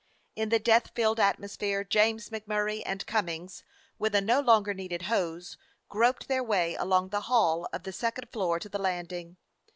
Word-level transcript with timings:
In 0.35 0.49
the 0.49 0.57
death 0.57 0.89
filled 0.95 1.19
atmosphere 1.19 1.83
James 1.83 2.31
MacMurray 2.31 2.81
and 2.83 3.05
Cummings, 3.05 3.63
with 3.99 4.15
a 4.15 4.19
no 4.21 4.39
longer 4.39 4.73
needed 4.73 5.03
hose, 5.03 5.57
groped 5.89 6.27
their 6.27 6.43
way 6.43 6.73
along 6.73 7.09
the 7.09 7.21
hall 7.29 7.69
of 7.71 7.83
the 7.83 7.93
second 7.93 8.29
floor 8.31 8.57
to 8.57 8.67
the 8.67 8.79
landing. 8.79 9.37